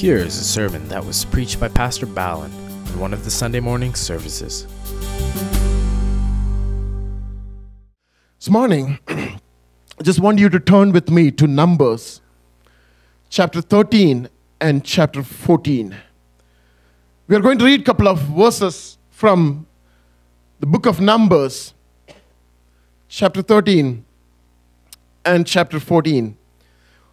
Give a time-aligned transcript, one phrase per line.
[0.00, 2.50] Here is a sermon that was preached by Pastor Ballin
[2.86, 4.66] in one of the Sunday morning services.
[8.38, 9.38] This morning, I
[10.02, 12.22] just want you to turn with me to Numbers
[13.28, 15.94] chapter 13 and chapter 14.
[17.28, 19.66] We are going to read a couple of verses from
[20.60, 21.74] the book of Numbers,
[23.08, 24.06] chapter 13
[25.26, 26.38] and chapter 14.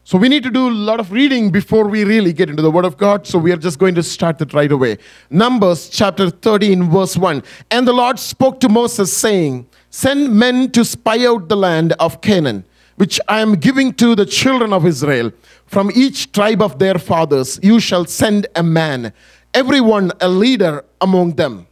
[0.08, 2.72] So we need to do a lot of reading before we really get into the
[2.72, 3.28] Word of God.
[3.28, 5.00] So we are just going to start it right away.
[5.30, 7.44] Numbers chapter 13, verse 1.
[7.72, 12.22] And the Lord spoke to Moses, saying, Send men to spy out the land of
[12.22, 12.64] Canaan,
[12.96, 15.30] which I am giving to the children of Israel.
[15.66, 19.12] From each tribe of their fathers you shall send a man,
[19.54, 21.68] everyone a leader among them.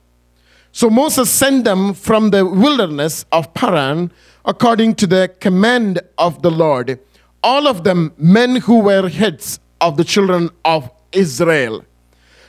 [0.73, 4.11] So Moses sent them from the wilderness of Paran
[4.43, 6.99] according to the command of the Lord,
[7.45, 11.85] all of them men who were heads of the children of Israel.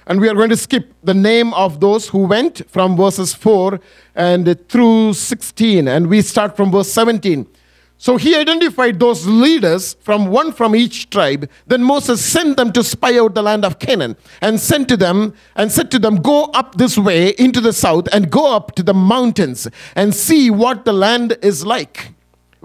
[0.06, 3.78] And we are going to skip the name of those who went from verses 4
[4.14, 7.46] and through 16, and we start from verse 17.
[7.98, 11.50] So he identified those leaders from one from each tribe.
[11.66, 15.34] Then Moses sent them to spy out the land of Canaan and sent to them
[15.56, 18.82] and said to them, Go up this way into the south and go up to
[18.82, 22.12] the mountains and see what the land is like,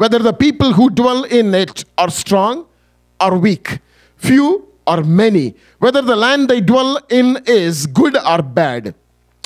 [0.02, 2.66] whether the people who dwell in it are strong
[3.20, 3.78] or weak,
[4.16, 8.96] few or many, whether the land they dwell in is good or bad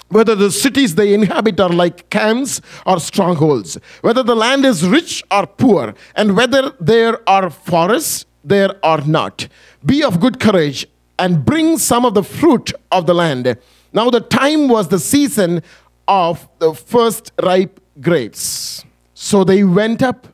[0.10, 5.24] whether the cities they inhabit are like camps or strongholds, whether the land is rich
[5.32, 9.48] or poor, and whether there are forests there are not.
[9.84, 10.86] Be of good courage
[11.18, 13.58] and bring some of the fruit of the land.
[13.94, 15.64] Now, the time was the season
[16.08, 18.86] of the first ripe grapes.
[19.16, 20.28] So they went up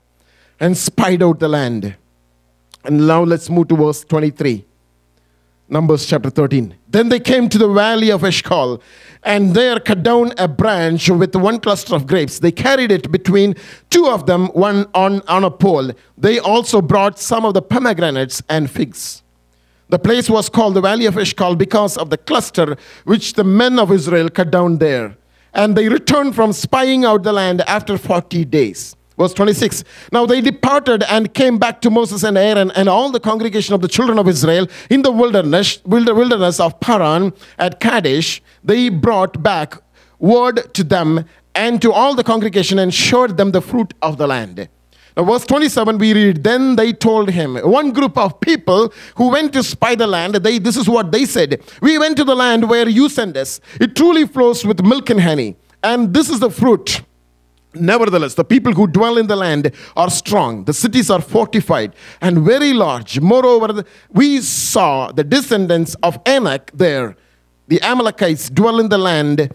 [0.62, 1.96] and spied out the land.
[2.86, 4.64] And now let's move to verse 23.
[5.68, 6.76] Numbers chapter 13.
[6.88, 8.82] Then they came to the valley of Eshcol,
[9.24, 12.40] and there cut down a branch with one cluster of grapes.
[12.40, 13.56] They carried it between
[13.90, 15.92] two of them, one on, on a pole.
[16.18, 19.24] They also brought some of the pomegranates and figs.
[19.90, 23.80] The place was called the valley of Eshcol because of the cluster which the men
[23.80, 25.18] of Israel cut down there.
[25.54, 28.96] And they returned from spying out the land after 40 days.
[29.22, 29.84] Verse 26.
[30.12, 33.82] Now they departed and came back to Moses and Aaron and all the congregation of
[33.82, 38.42] the children of Israel in the wilderness, wilderness of Paran at Kadesh.
[38.64, 39.76] They brought back
[40.18, 44.26] word to them and to all the congregation and showed them the fruit of the
[44.26, 44.68] land.
[45.16, 49.54] Now, verse 27, we read, Then they told him, one group of people who went
[49.54, 52.68] to spy the land, they, this is what they said We went to the land
[52.68, 53.62] where you sent us.
[53.80, 57.02] It truly flows with milk and honey, and this is the fruit.
[57.74, 60.66] Nevertheless, the people who dwell in the land are strong.
[60.66, 63.20] The cities are fortified and very large.
[63.22, 67.16] Moreover, we saw the descendants of Anak there.
[67.68, 69.54] The Amalekites dwell in the land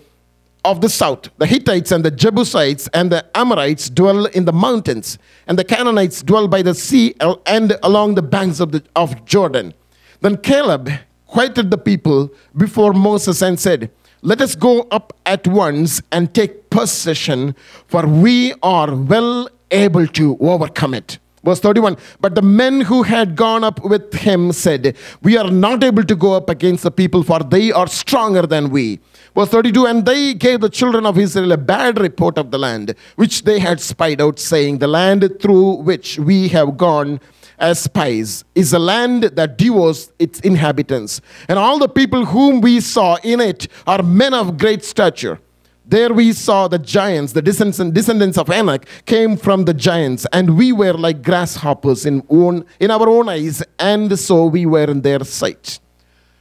[0.64, 1.28] of the south.
[1.36, 5.18] The Hittites and the Jebusites and the Amorites dwell in the mountains.
[5.46, 9.74] And the Canaanites dwell by the sea and along the banks of, the, of Jordan.
[10.22, 10.90] Then Caleb
[11.26, 13.90] quieted the people before Moses and said,
[14.26, 17.54] let us go up at once and take possession,
[17.86, 21.20] for we are well able to overcome it.
[21.44, 25.84] Verse 31 But the men who had gone up with him said, We are not
[25.84, 28.98] able to go up against the people, for they are stronger than we.
[29.36, 32.96] Verse 32 And they gave the children of Israel a bad report of the land,
[33.14, 37.20] which they had spied out, saying, The land through which we have gone
[37.58, 41.20] as spies is a land that devours its inhabitants.
[41.48, 45.40] And all the people whom we saw in it are men of great stature.
[45.88, 50.72] There we saw the giants, the descendants of Anak came from the giants, and we
[50.72, 55.22] were like grasshoppers in, own, in our own eyes, and so we were in their
[55.22, 55.78] sight.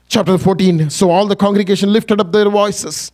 [0.08, 3.12] Chapter 14 So all the congregation lifted up their voices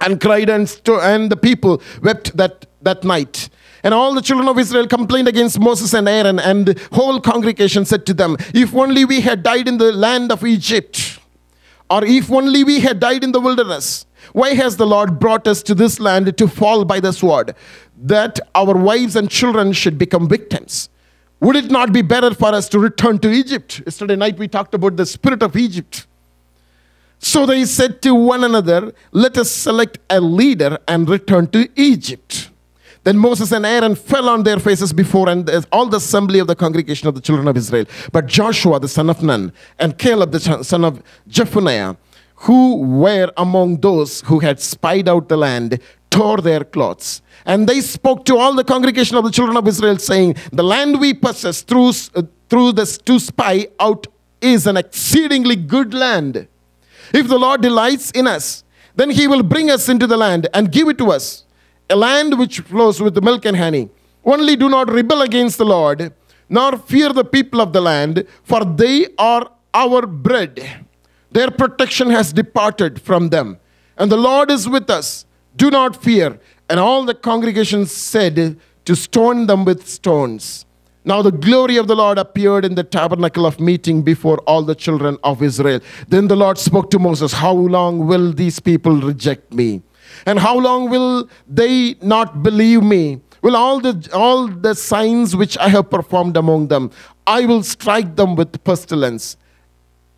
[0.00, 3.48] and cried, and, st- and the people wept that, that night.
[3.86, 7.84] And all the children of Israel complained against Moses and Aaron, and the whole congregation
[7.84, 11.20] said to them, If only we had died in the land of Egypt,
[11.88, 14.04] or if only we had died in the wilderness.
[14.32, 17.54] Why has the Lord brought us to this land to fall by the sword,
[17.96, 20.88] that our wives and children should become victims?
[21.38, 23.82] Would it not be better for us to return to Egypt?
[23.86, 26.08] Yesterday night we talked about the spirit of Egypt.
[27.20, 32.50] So they said to one another, Let us select a leader and return to Egypt.
[33.06, 36.56] Then Moses and Aaron fell on their faces before and all the assembly of the
[36.56, 37.84] congregation of the children of Israel.
[38.10, 41.96] But Joshua the son of Nun and Caleb the son of Jephunneh,
[42.46, 45.78] who were among those who had spied out the land,
[46.10, 47.22] tore their clothes.
[47.44, 50.98] And they spoke to all the congregation of the children of Israel, saying, The land
[50.98, 54.08] we possess through, uh, through this to spy out
[54.40, 56.48] is an exceedingly good land.
[57.14, 58.64] If the Lord delights in us,
[58.96, 61.44] then he will bring us into the land and give it to us,
[61.88, 63.88] a land which flows with milk and honey.
[64.24, 66.12] Only do not rebel against the Lord,
[66.48, 70.86] nor fear the people of the land, for they are our bread.
[71.30, 73.58] Their protection has departed from them,
[73.96, 75.26] and the Lord is with us.
[75.54, 76.40] Do not fear.
[76.68, 80.66] And all the congregation said to stone them with stones.
[81.04, 84.74] Now the glory of the Lord appeared in the tabernacle of meeting before all the
[84.74, 85.78] children of Israel.
[86.08, 89.82] Then the Lord spoke to Moses, How long will these people reject me?
[90.24, 93.20] And how long will they not believe me?
[93.42, 96.90] Will all the all the signs which I have performed among them,
[97.26, 99.36] I will strike them with pestilence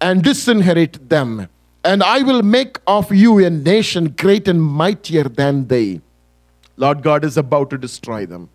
[0.00, 1.48] and disinherit them.
[1.84, 6.00] And I will make of you a nation great and mightier than they.
[6.76, 8.50] Lord God is about to destroy them.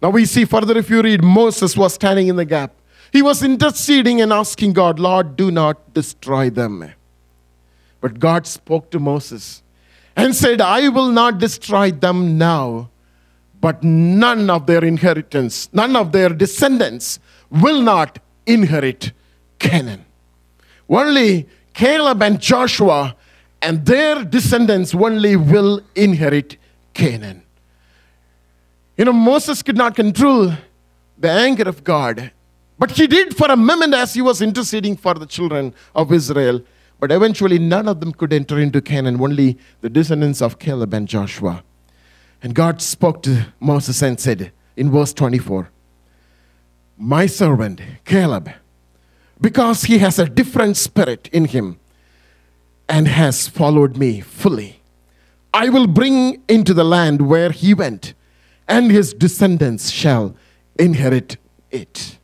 [0.00, 2.72] Now we see further, if you read, Moses was standing in the gap.
[3.12, 6.92] He was interceding and asking God, Lord, do not destroy them.
[8.00, 9.62] But God spoke to Moses
[10.18, 12.90] and said, I will not destroy them now,
[13.60, 17.20] but none of their inheritance, none of their descendants
[17.50, 19.12] will not inherit
[19.60, 20.04] Canaan.
[20.88, 23.14] Only Caleb and Joshua
[23.62, 26.56] and their descendants only will inherit
[26.94, 27.44] Canaan.
[28.96, 30.52] You know, Moses could not control
[31.16, 32.32] the anger of God,
[32.76, 36.60] but he did for a moment as he was interceding for the children of Israel.
[37.00, 41.06] But eventually, none of them could enter into Canaan, only the descendants of Caleb and
[41.06, 41.62] Joshua.
[42.42, 45.70] And God spoke to Moses and said in verse 24,
[46.96, 48.50] My servant Caleb,
[49.40, 51.78] because he has a different spirit in him
[52.88, 54.80] and has followed me fully,
[55.54, 58.14] I will bring into the land where he went
[58.68, 60.36] and his descendants shall
[60.78, 61.38] inherit
[61.70, 62.18] it.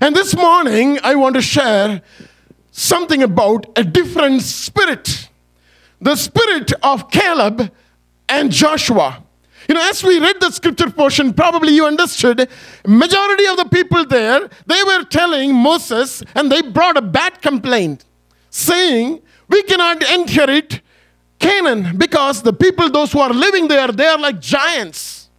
[0.00, 2.02] And this morning, I want to share
[2.76, 5.28] something about a different spirit
[6.00, 7.72] the spirit of Caleb
[8.28, 9.22] and Joshua.
[9.66, 12.46] You know, as we read the scripture portion, probably you understood,
[12.86, 18.04] majority of the people there, they were telling Moses, and they brought a bad complaint,
[18.50, 20.82] saying, we cannot inherit
[21.38, 25.30] Canaan because the people, those who are living there, they are like giants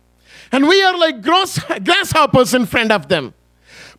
[0.52, 3.34] and we are like gross, grasshoppers in front of them.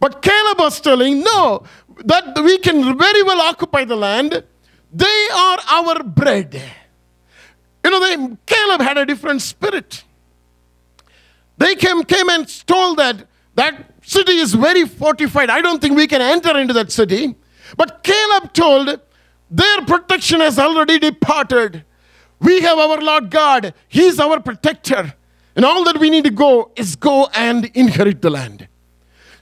[0.00, 1.64] But Caleb was telling, no,
[2.04, 4.44] that we can very well occupy the land.
[4.92, 6.60] They are our bread.
[7.84, 10.04] You know, they, Caleb had a different spirit.
[11.58, 15.50] They came, came and told that that city is very fortified.
[15.50, 17.34] I don't think we can enter into that city.
[17.76, 19.00] But Caleb told,
[19.50, 21.84] their protection has already departed.
[22.40, 25.14] We have our Lord God, He's our protector.
[25.54, 28.68] And all that we need to go is go and inherit the land.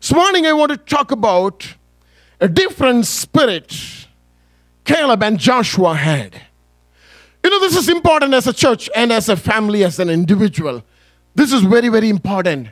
[0.01, 1.75] This morning, I want to talk about
[2.45, 4.07] a different spirit
[4.85, 6.35] Caleb and Joshua had.
[7.43, 10.85] You know, this is important as a church and as a family, as an individual.
[11.35, 12.69] This is very, very important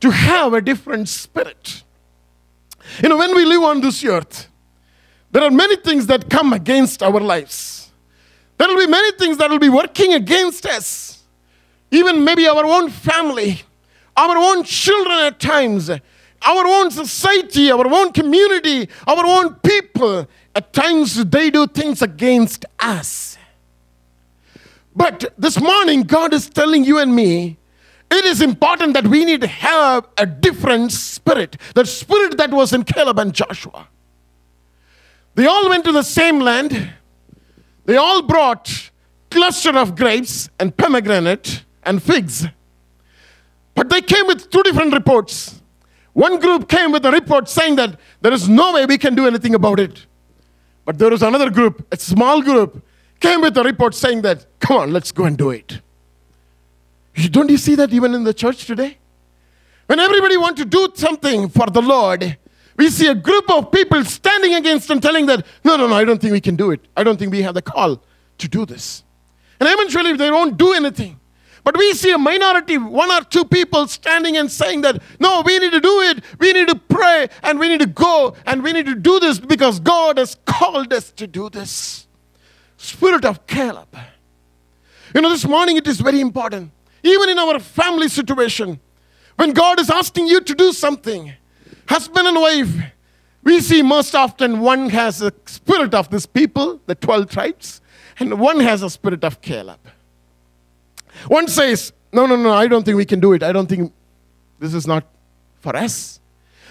[0.00, 1.82] to have a different spirit.
[3.02, 4.48] You know, when we live on this earth,
[5.30, 7.90] there are many things that come against our lives.
[8.56, 11.12] There will be many things that will be working against us
[11.92, 13.62] even maybe our own family,
[14.16, 15.90] our own children at times,
[16.44, 22.64] our own society, our own community, our own people, at times they do things against
[22.78, 23.38] us.
[24.94, 27.56] But this morning, God is telling you and me,
[28.10, 31.56] it is important that we need to have a different spirit.
[31.74, 33.88] The spirit that was in Caleb and Joshua.
[35.34, 36.92] They all went to the same land.
[37.86, 38.90] They all brought
[39.30, 42.46] cluster of grapes and pomegranate and figs.
[43.74, 45.61] But they came with two different reports.
[46.12, 49.26] One group came with a report saying that there is no way we can do
[49.26, 50.06] anything about it.
[50.84, 52.84] But there was another group, a small group,
[53.20, 55.80] came with a report saying that, come on, let's go and do it.
[57.30, 58.98] Don't you see that even in the church today?
[59.86, 62.36] When everybody wants to do something for the Lord,
[62.76, 66.04] we see a group of people standing against and telling that, no, no, no, I
[66.04, 66.80] don't think we can do it.
[66.96, 68.02] I don't think we have the call
[68.38, 69.04] to do this.
[69.60, 71.20] And eventually they won't do anything.
[71.64, 75.58] But we see a minority, one or two people standing and saying that, no, we
[75.58, 76.24] need to do it.
[76.38, 79.38] We need to pray and we need to go and we need to do this
[79.38, 82.08] because God has called us to do this.
[82.76, 83.96] Spirit of Caleb.
[85.14, 86.72] You know, this morning it is very important.
[87.04, 88.80] Even in our family situation,
[89.36, 91.32] when God is asking you to do something,
[91.88, 92.74] husband and wife,
[93.44, 97.80] we see most often one has a spirit of this people, the 12 tribes,
[98.18, 99.80] and one has a spirit of Caleb.
[101.28, 103.42] One says, No, no, no, I don't think we can do it.
[103.42, 103.92] I don't think
[104.58, 105.04] this is not
[105.60, 106.20] for us.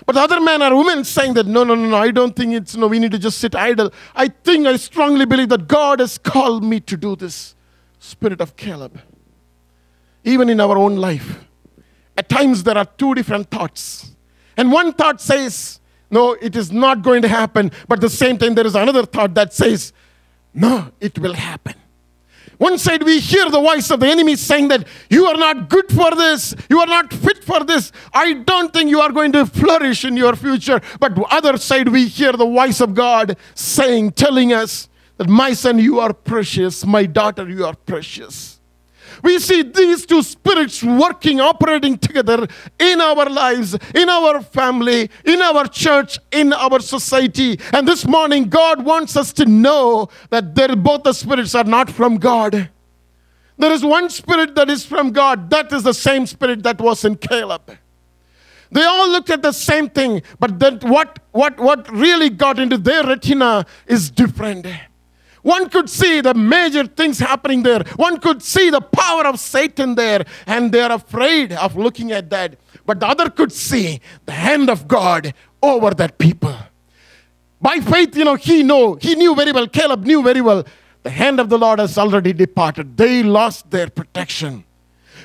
[0.06, 2.54] But the other man or woman saying that, no, no, no, no, I don't think
[2.54, 3.94] it's, no, we need to just sit idle.
[4.16, 7.56] I think, I strongly believe that God has called me to do this.
[8.00, 9.00] Spirit of Caleb.
[10.24, 11.46] Even in our own life,
[12.18, 14.16] at times there are two different thoughts.
[14.58, 15.80] And one thought says,
[16.10, 17.72] no, it is not going to happen.
[17.88, 19.94] But the same time, there is another thought that says,
[20.54, 21.76] no, it will happen.
[22.62, 25.92] One side, we hear the voice of the enemy saying that you are not good
[25.92, 27.92] for this, you are not fit for this.
[28.14, 30.80] I don't think you are going to flourish in your future.
[31.00, 35.80] But other side, we hear the voice of God saying, telling us that my son,
[35.80, 38.51] you are precious, my daughter, you are precious.
[39.24, 42.48] We see these two spirits working, operating together
[42.80, 47.60] in our lives, in our family, in our church, in our society.
[47.74, 52.18] And this morning, God wants us to know that both the spirits are not from
[52.18, 52.70] God.
[53.58, 55.50] There is one spirit that is from God.
[55.52, 57.78] That is the same spirit that was in Caleb.
[58.72, 62.78] They all looked at the same thing, but then what, what, what really got into
[62.78, 64.66] their retina is different.
[65.42, 67.84] One could see the major things happening there.
[67.96, 72.58] One could see the power of Satan there, and they're afraid of looking at that.
[72.86, 76.56] But the other could see the hand of God over that people.
[77.62, 80.66] By faith, you know, he know, he knew very well, Caleb knew very well,
[81.04, 82.98] the hand of the Lord has already departed.
[82.98, 84.64] They lost their protection.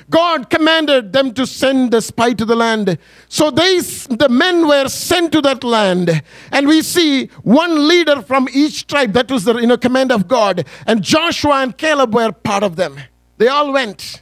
[0.09, 2.97] God commanded them to send the spy to the land.
[3.27, 6.23] So they, the men were sent to that land.
[6.51, 9.11] And we see one leader from each tribe.
[9.13, 10.65] That was the you know, command of God.
[10.85, 12.97] And Joshua and Caleb were part of them.
[13.37, 14.21] They all went.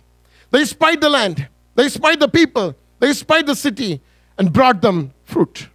[0.49, 1.47] They spied the land.
[1.75, 2.75] They spied the people.
[2.99, 4.01] They spied the city
[4.37, 5.69] and brought them fruit.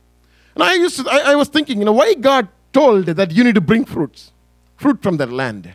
[0.55, 3.45] And I, used to, I, I was thinking, you know, why God told that you
[3.45, 4.33] need to bring fruits,
[4.77, 5.73] fruit from that land.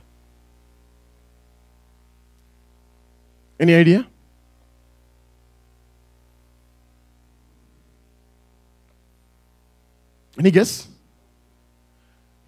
[3.59, 4.07] Any idea?
[10.37, 10.87] Any guess?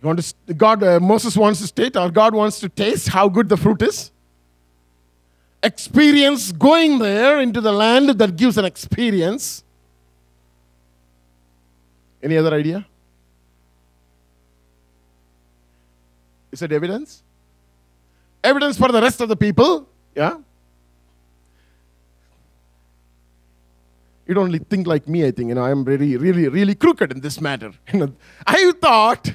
[0.02, 3.28] You want to, God, uh, Moses wants to state, or God wants to taste how
[3.30, 4.12] good the fruit is?
[5.64, 9.64] Experience going there into the land that gives an experience.
[12.22, 12.86] Any other idea?
[16.52, 17.24] Is it evidence?
[18.44, 19.90] Evidence for the rest of the people?
[20.16, 20.38] Yeah?
[24.28, 25.50] You don't really think like me, I think.
[25.50, 27.72] You know, I'm really, really, really crooked in this matter.
[27.94, 28.14] You know,
[28.46, 29.32] I thought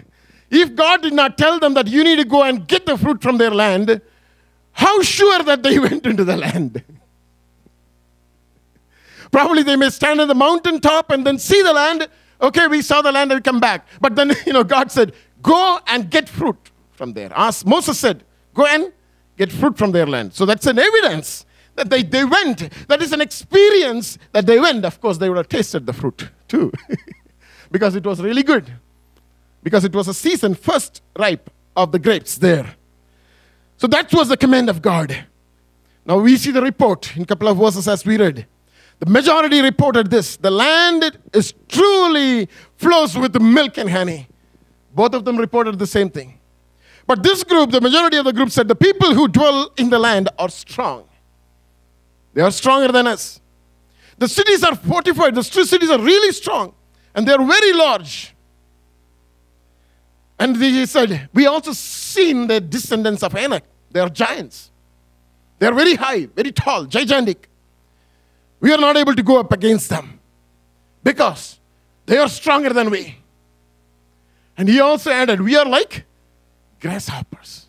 [0.50, 3.22] if God did not tell them that you need to go and get the fruit
[3.22, 4.00] from their land,
[4.72, 6.84] how sure that they went into the land?
[9.30, 12.06] Probably they may stand on the mountaintop and then see the land.
[12.40, 13.87] Okay, we saw the land and we come back.
[14.00, 17.32] But then, you know, God said, go and get fruit from there.
[17.34, 18.92] As Moses said, go and
[19.38, 20.34] get fruit from their land.
[20.34, 22.71] So that's an evidence that they, they went.
[22.88, 24.85] That is an experience that they went.
[24.85, 26.73] Of course, they would have tasted the fruit too,
[27.71, 28.71] because it was really good.
[29.62, 32.75] Because it was a season first ripe of the grapes there.
[33.76, 35.25] So that was the command of God.
[36.05, 38.47] Now we see the report in a couple of verses as we read.
[38.99, 44.29] The majority reported this the land is truly flows with milk and honey.
[44.95, 46.38] Both of them reported the same thing.
[47.07, 49.99] But this group, the majority of the group said, the people who dwell in the
[49.99, 51.09] land are strong.
[52.34, 53.40] They are stronger than us.
[54.18, 56.74] The cities are fortified, the cities are really strong,
[57.14, 58.34] and they are very large.
[60.38, 63.64] And he said, We also seen the descendants of Anak.
[63.90, 64.70] They are giants.
[65.58, 67.48] They are very high, very tall, gigantic.
[68.60, 70.20] We are not able to go up against them
[71.04, 71.58] because
[72.06, 73.18] they are stronger than we.
[74.56, 76.04] And he also added, We are like
[76.80, 77.66] grasshoppers.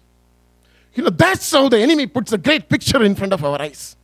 [0.95, 3.95] You know, that's how the enemy puts a great picture in front of our eyes.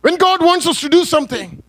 [0.00, 1.62] When God wants us to do something,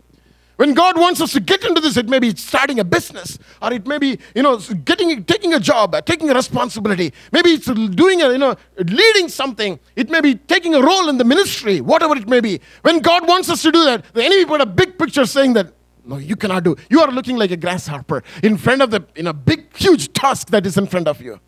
[0.62, 3.74] when God wants us to get into this, it may be starting a business, or
[3.74, 7.14] it may be, you know, getting, taking a job, taking a responsibility.
[7.32, 9.80] Maybe it's doing a, you know, leading something.
[9.96, 12.62] It may be taking a role in the ministry, whatever it may be.
[12.84, 15.74] When God wants us to do that, the enemy put a big picture saying that,
[16.06, 16.76] no, you cannot do.
[16.92, 20.50] You are looking like a grasshopper in front of the, in a big, huge task
[20.52, 21.40] that is in front of you.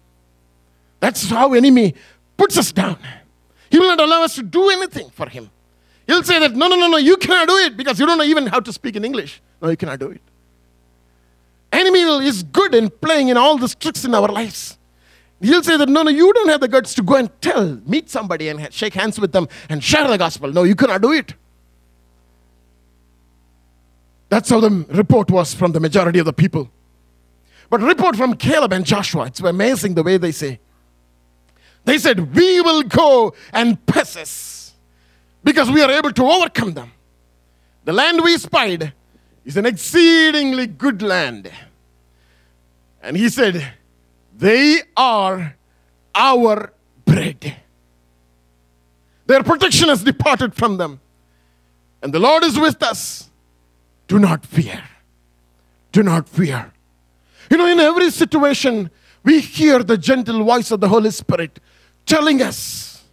[0.99, 1.93] That's how enemy
[2.35, 2.97] puts us down.
[3.69, 5.51] He will not allow us to do anything for him.
[6.07, 8.23] He'll say that, no, no, no, no, you cannot do it because you don't know
[8.23, 9.41] even how to speak in English.
[9.61, 10.21] No, you cannot do it.
[11.71, 14.77] Enemy is good in playing in all the tricks in our lives.
[15.41, 18.09] He'll say that, no, no, you don't have the guts to go and tell, meet
[18.09, 20.51] somebody and shake hands with them and share the gospel.
[20.51, 21.33] No, you cannot do it.
[24.29, 26.69] That's how the report was from the majority of the people.
[27.69, 30.59] But report from Caleb and Joshua, it's amazing the way they say.
[31.85, 34.52] They said, We will go and possess
[35.43, 36.91] because we are able to overcome them.
[37.85, 38.93] The land we spied
[39.45, 41.51] is an exceedingly good land.
[43.01, 43.73] And he said,
[44.35, 45.55] They are
[46.15, 46.73] our
[47.05, 47.57] bread.
[49.25, 51.01] Their protection has departed from them.
[52.01, 53.29] And the Lord is with us.
[54.07, 54.83] Do not fear.
[55.91, 56.71] Do not fear.
[57.49, 58.89] You know, in every situation,
[59.23, 61.59] we hear the gentle voice of the Holy Spirit
[62.05, 63.03] telling us,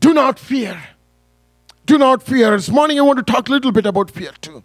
[0.00, 0.80] Do not fear.
[1.86, 2.50] Do not fear.
[2.52, 4.62] This morning, I want to talk a little bit about fear too.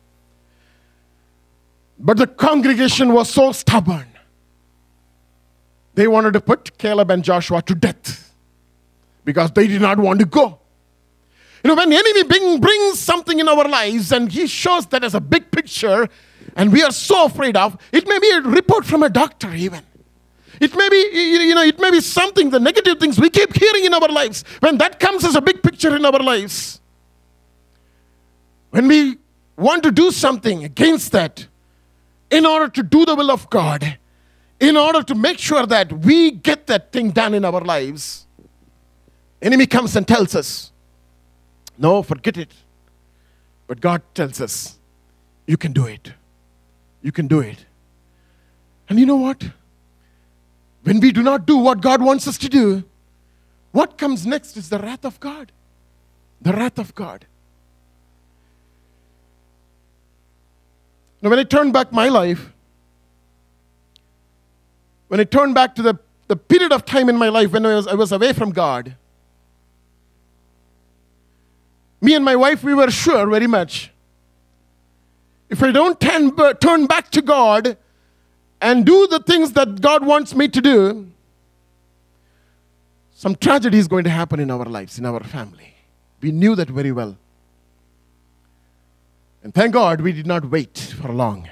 [2.00, 4.08] But the congregation was so stubborn.
[5.96, 8.34] They wanted to put Caleb and Joshua to death
[9.26, 10.60] because they did not want to go.
[11.64, 15.04] You know, when the enemy bring, brings something in our lives and he shows that
[15.04, 16.08] as a big picture
[16.56, 19.82] and we are so afraid of, it may be a report from a doctor even.
[20.62, 23.86] It may be, you know, it may be something, the negative things we keep hearing
[23.86, 24.44] in our lives.
[24.60, 26.80] When that comes as a big picture in our lives,
[28.78, 29.18] when we
[29.56, 31.48] want to do something against that,
[32.30, 33.98] in order to do the will of God,
[34.60, 38.28] in order to make sure that we get that thing done in our lives,
[39.42, 40.72] enemy comes and tells us,
[41.76, 42.52] no, forget it.
[43.66, 44.78] But God tells us,
[45.48, 46.14] you can do it.
[47.02, 47.66] You can do it.
[48.90, 49.44] And you know what?
[50.84, 52.84] When we do not do what God wants us to do,
[53.72, 55.52] what comes next is the wrath of God.
[56.40, 57.26] The wrath of God.
[61.22, 62.52] Now, when I turned back my life,
[65.08, 67.76] when I turned back to the, the period of time in my life when I
[67.76, 68.96] was, I was away from God,
[72.02, 73.92] me and my wife, we were sure very much
[75.50, 77.78] if I don't turn, turn back to God
[78.62, 81.08] and do the things that God wants me to do,
[83.14, 85.74] some tragedy is going to happen in our lives, in our family.
[86.22, 87.18] We knew that very well.
[89.48, 91.48] And thank God we did not wait for long.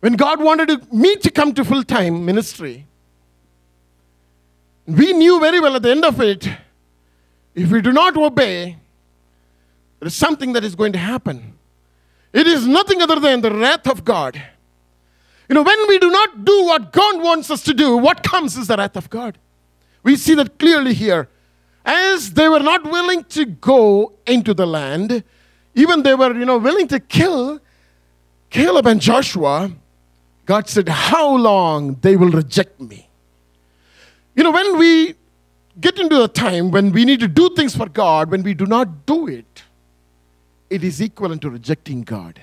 [0.00, 2.86] When God wanted me to come to full time ministry,
[4.86, 6.48] we knew very well at the end of it,
[7.54, 8.78] if we do not obey,
[10.00, 11.52] there is something that is going to happen.
[12.32, 14.42] It is nothing other than the wrath of God.
[15.50, 18.56] You know, when we do not do what God wants us to do, what comes
[18.56, 19.36] is the wrath of God.
[20.02, 21.28] We see that clearly here.
[21.84, 25.24] As they were not willing to go into the land,
[25.74, 27.60] even they were, you know, willing to kill
[28.50, 29.72] Caleb and Joshua,
[30.44, 33.08] God said, How long they will reject me?
[34.34, 35.14] You know, when we
[35.80, 38.66] get into a time when we need to do things for God, when we do
[38.66, 39.64] not do it,
[40.68, 42.40] it is equivalent to rejecting God.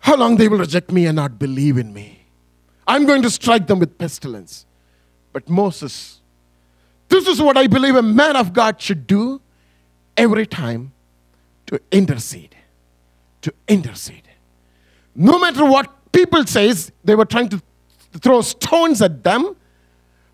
[0.00, 2.24] How long they will reject me and not believe in me?
[2.86, 4.66] I'm going to strike them with pestilence.
[5.32, 6.20] But Moses,
[7.12, 9.40] this is what I believe a man of God should do
[10.16, 10.92] every time
[11.66, 12.56] to intercede.
[13.42, 14.28] To intercede.
[15.14, 17.62] No matter what people says, they were trying to
[18.20, 19.56] throw stones at them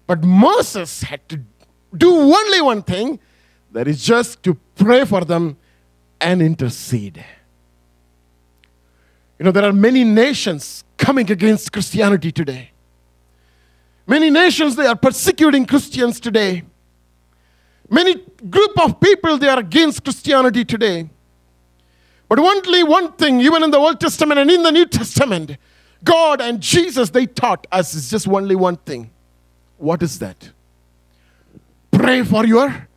[0.08, 1.40] but Moses had to
[1.94, 3.20] do only one thing
[3.72, 5.58] that is just to pray for them
[6.18, 7.22] and intercede.
[9.38, 12.70] You know, there are many nations coming against Christianity today.
[14.08, 16.64] Many nations, they are persecuting Christians today.
[17.90, 18.16] Many
[18.48, 21.08] group of people, they are against Christianity today.
[22.28, 25.58] But only one thing, even in the Old Testament and in the New Testament,
[26.02, 29.10] God and Jesus, they taught us is just only one thing
[29.78, 30.50] what is that?
[31.90, 32.88] Pray for your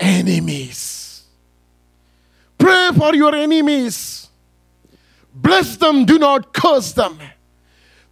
[0.00, 1.24] enemies.
[2.56, 4.28] Pray for your enemies.
[5.34, 7.18] Bless them, do not curse them.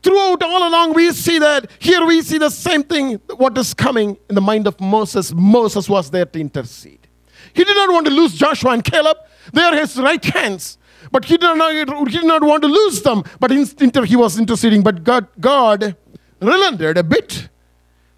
[0.02, 3.16] Throughout all along, we see that here we see the same thing.
[3.36, 5.32] What is coming in the mind of Moses?
[5.34, 7.06] Moses was there to intercede.
[7.52, 9.16] He did not want to lose Joshua and Caleb.
[9.52, 10.78] They are his right hands.
[11.12, 13.24] But he did not, he did not want to lose them.
[13.38, 14.82] But he was interceding.
[14.82, 15.96] But God, God
[16.40, 17.48] relented a bit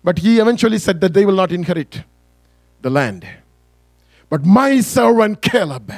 [0.04, 2.02] but he eventually said that they will not inherit
[2.80, 3.26] the land.
[4.28, 5.92] But my servant Caleb,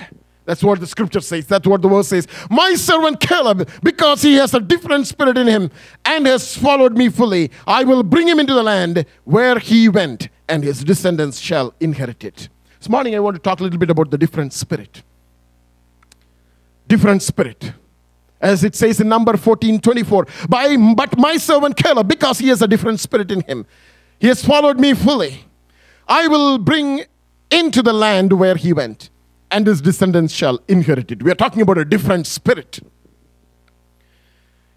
[0.45, 2.29] that's what the scripture says, that's what the verse says.
[2.51, 5.71] My servant Caleb, because he has a different spirit in him
[6.05, 10.29] and has followed me fully, I will bring him into the land where he went,
[10.49, 12.49] and his descendants shall inherit it.
[12.79, 15.03] This morning I want to talk a little bit about the different spirit.
[16.89, 17.73] Different spirit
[18.41, 22.61] as it says in number 14 24 by but my servant caleb because he has
[22.61, 23.65] a different spirit in him
[24.19, 25.45] he has followed me fully.
[26.09, 27.05] I will bring
[27.51, 29.11] into the land where he went,
[29.55, 31.23] and his descendants shall inherit it.
[31.23, 32.81] We are talking about a different spirit.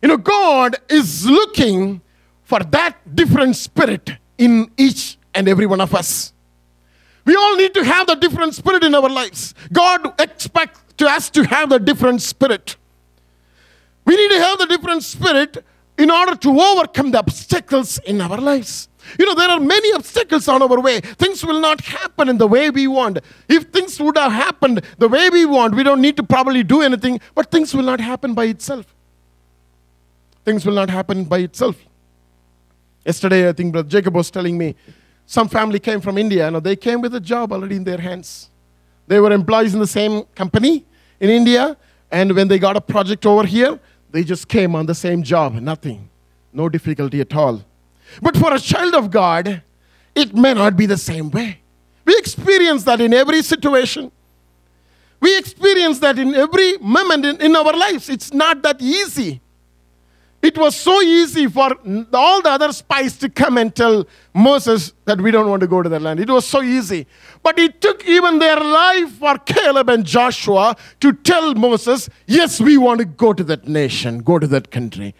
[0.04, 2.02] You know, God is looking
[2.44, 6.32] for that different spirit in each and every one of us.
[7.26, 9.56] We all need to have the different spirit in our lives.
[9.74, 12.78] God expects us to have the different spirit.
[14.06, 15.58] We need to have the different spirit
[15.98, 18.90] in order to overcome the obstacles in our lives.
[19.20, 21.00] You know, there are many obstacles on our way.
[21.00, 23.20] Things will not happen in the way we want.
[23.48, 26.82] If things would have happened the way we want, we don't need to probably do
[26.82, 28.94] anything, but things will not happen by itself.
[30.46, 31.76] Things will not happen by itself.
[33.06, 34.76] Yesterday, I think Brother Jacob was telling me
[35.26, 38.50] some family came from India they came with a job already in their hands.
[39.08, 40.86] They were employees in the same company
[41.20, 41.78] in India,
[42.12, 43.80] and when they got a project over here,
[44.12, 46.10] they just came on the same job, nothing,
[46.54, 47.64] no difficulty at all.
[48.22, 49.62] But for a child of God,
[50.16, 51.60] it may not be the same way.
[52.06, 54.12] We experience that in every situation.
[55.20, 58.10] We experience that in every moment in, in our lives.
[58.10, 59.42] It's not that easy.
[60.42, 61.76] It was so easy for
[62.14, 65.82] all the other spies to come and tell Moses that we don't want to go
[65.82, 66.20] to that land.
[66.20, 67.08] It was so easy.
[67.42, 72.78] But it took even their life for Caleb and Joshua to tell Moses, yes, we
[72.78, 75.16] want to go to that nation, go to that country.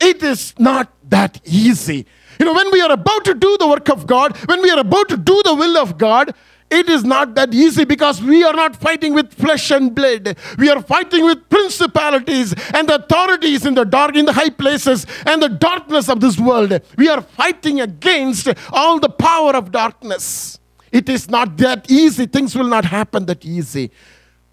[0.00, 2.06] It is not that easy.
[2.40, 4.78] You know, when we are about to do the work of God, when we are
[4.78, 6.34] about to do the will of God,
[6.70, 10.38] it is not that easy because we are not fighting with flesh and blood.
[10.56, 15.42] We are fighting with principalities and authorities in the dark, in the high places, and
[15.42, 16.80] the darkness of this world.
[16.96, 20.58] We are fighting against all the power of darkness.
[20.92, 22.24] It is not that easy.
[22.24, 23.90] Things will not happen that easy.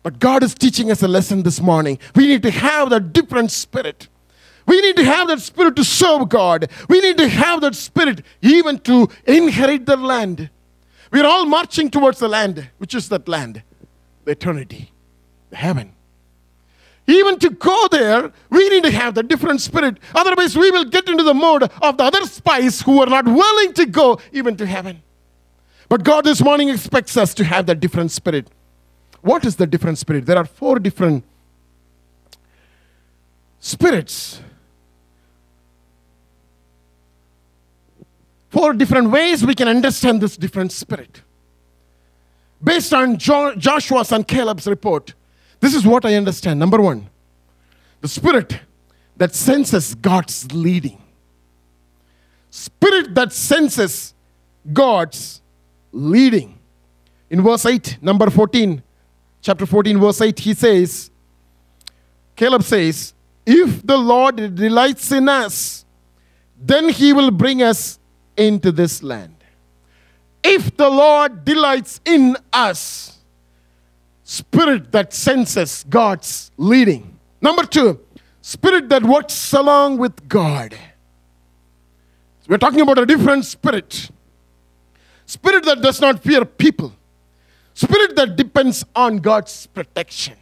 [0.03, 1.99] But God is teaching us a lesson this morning.
[2.15, 4.09] We need to have that different spirit.
[4.67, 6.69] We need to have that spirit to serve God.
[6.89, 10.49] We need to have that spirit even to inherit the land.
[11.11, 12.69] We're all marching towards the land.
[12.77, 13.63] Which is that land?
[14.25, 14.91] The eternity,
[15.49, 15.93] the heaven.
[17.07, 19.97] Even to go there, we need to have the different spirit.
[20.13, 23.73] Otherwise, we will get into the mode of the other spies who are not willing
[23.73, 25.01] to go even to heaven.
[25.87, 28.49] But God this morning expects us to have that different spirit.
[29.21, 30.25] What is the different spirit?
[30.25, 31.23] There are four different
[33.61, 34.41] spirits
[38.49, 41.21] four different ways we can understand this different spirit.
[42.63, 45.13] Based on jo- Joshua's and Caleb's report,
[45.59, 46.59] this is what I understand.
[46.59, 47.09] Number one,
[48.01, 48.59] the spirit
[49.17, 51.01] that senses God's leading.
[52.49, 54.13] Spirit that senses
[54.71, 55.41] God's
[55.91, 56.57] leading.
[57.29, 58.81] In verse 8, number 14,
[59.41, 61.11] chapter 14, verse 8, he says,
[62.35, 63.13] Caleb says,
[63.45, 65.85] If the Lord delights in us,
[66.59, 67.99] then he will bring us
[68.37, 69.35] into this land.
[70.43, 73.17] If the Lord delights in us,
[74.23, 77.17] spirit that senses God's leading.
[77.41, 77.99] Number two,
[78.41, 80.77] spirit that works along with God.
[82.47, 84.09] We're talking about a different spirit.
[85.25, 86.93] Spirit that does not fear people.
[87.73, 90.35] Spirit that depends on God's protection.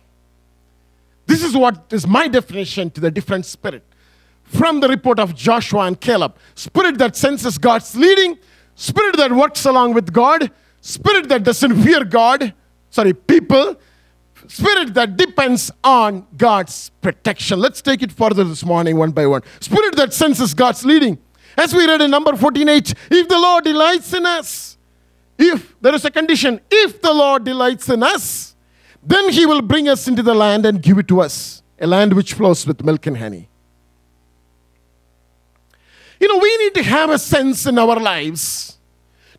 [1.26, 3.84] This is what is my definition to the different spirit
[4.46, 6.38] from the report of Joshua and Caleb.
[6.56, 8.38] Spirit that senses God's leading,
[8.76, 12.54] spirit that works along with God, spirit that doesn't fear God,
[12.90, 13.76] sorry, people,
[14.48, 17.60] spirit that depends on God's protection.
[17.60, 19.42] Let's take it further this morning, one by one.
[19.60, 21.18] Spirit that senses God's leading.
[21.58, 24.78] As we read in number 14:8, if the Lord delights in us,
[25.38, 28.56] if there is a condition, if the Lord delights in us,
[29.04, 32.14] then he will bring us into the land and give it to us, a land
[32.14, 33.50] which flows with milk and honey.
[36.20, 38.78] You know, we need to have a sense in our lives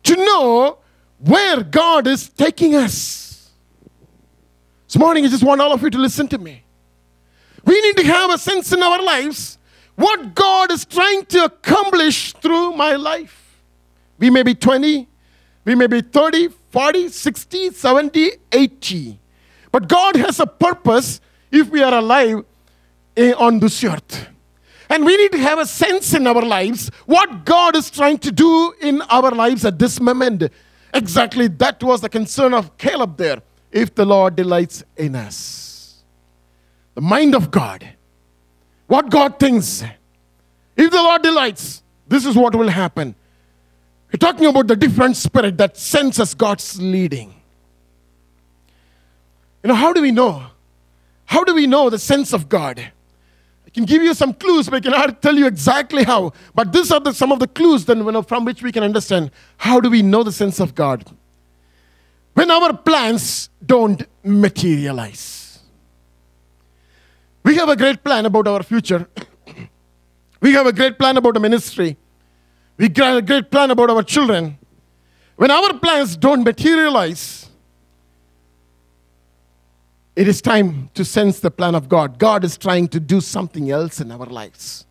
[0.03, 0.77] to know
[1.19, 3.51] where God is taking us.
[4.87, 6.63] This morning, I just want all of you to listen to me.
[7.65, 9.57] We need to have a sense in our lives
[9.95, 13.59] what God is trying to accomplish through my life.
[14.19, 15.07] We may be 20,
[15.65, 19.19] we may be 30, 40, 60, 70, 80.
[19.71, 21.19] But God has a purpose
[21.51, 22.45] if we are alive
[23.17, 24.29] eh, on this earth.
[24.89, 28.31] And we need to have a sense in our lives what God is trying to
[28.31, 30.43] do in our lives at this moment.
[30.93, 33.41] Exactly that was the concern of Caleb there.
[33.71, 36.03] If the Lord delights in us,
[36.95, 37.87] the mind of God,
[38.87, 39.83] what God thinks.
[40.75, 43.13] If the Lord delights, this is what will happen.
[44.11, 47.35] We're talking about the different spirit that senses God's leading.
[49.63, 50.47] You know, how do we know?
[51.25, 52.91] How do we know the sense of God?
[53.77, 56.33] Can give you some clues, but I cannot tell you exactly how.
[56.55, 59.79] But these are the, some of the clues then, from which we can understand how
[59.79, 61.05] do we know the sense of God.
[62.33, 65.59] When our plans don't materialize.
[67.43, 69.07] We have a great plan about our future.
[70.41, 71.97] we have a great plan about the ministry.
[72.77, 74.57] We have a great plan about our children.
[75.35, 77.46] When our plans don't materialize,
[80.17, 82.17] it is time to sense the plan of God.
[82.17, 84.87] God is trying to do something else in our lives.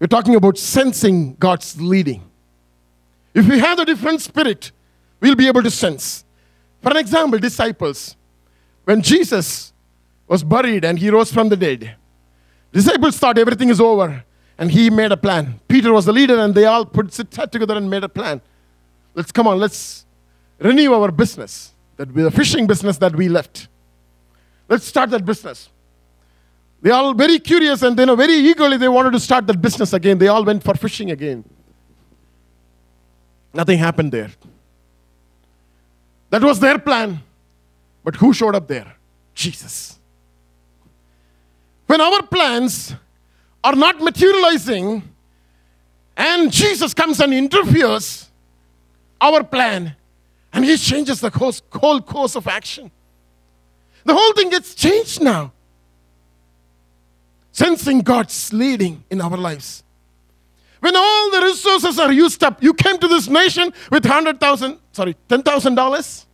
[0.00, 2.28] We're talking about sensing God's leading.
[3.32, 4.72] If we have a different spirit,
[5.20, 6.24] we'll be able to sense.
[6.82, 8.16] For an example, disciples,
[8.82, 9.72] when Jesus
[10.26, 11.94] was buried and he rose from the dead,
[12.72, 14.24] disciples thought everything is over
[14.58, 15.60] and he made a plan.
[15.68, 18.40] Peter was the leader and they all put sit together and made a plan.
[19.14, 20.06] Let's come on, let's
[20.58, 23.68] renew our business, that the fishing business that we left.
[24.68, 25.68] Let's start that business.
[26.80, 30.16] They all very curious and then very eagerly they wanted to start that business again.
[30.16, 31.44] They all went for fishing again.
[33.52, 34.30] Nothing happened there.
[36.30, 37.20] That was their plan.
[38.04, 38.94] But who showed up there?
[39.34, 39.98] Jesus.
[41.86, 42.94] When our plans
[43.64, 45.02] are not materializing
[46.16, 48.28] and Jesus comes and interferes
[49.20, 49.96] our plan
[50.52, 52.90] and he changes the course, whole course of action.
[54.04, 55.52] The whole thing gets changed now.
[57.52, 59.82] Sensing God's leading in our lives.
[60.80, 65.16] When all the resources are used up, you came to this nation with 100,000, sorry,
[65.28, 66.26] $10,000.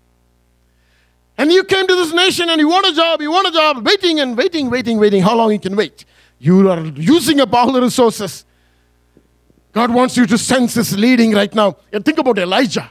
[1.37, 3.85] And you came to this nation and you want a job, you want a job,
[3.85, 5.23] waiting and waiting, waiting, waiting.
[5.23, 6.05] How long you can wait?
[6.39, 8.45] You are using up all the resources.
[9.73, 11.77] God wants you to sense His leading right now.
[11.93, 12.91] And think about Elijah.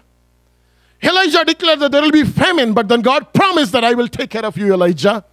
[1.03, 4.29] Elijah declared that there will be famine, but then God promised that I will take
[4.29, 5.25] care of you, Elijah.